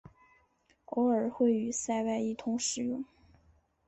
[0.85, 3.05] 偶尔会与塞外一同使用。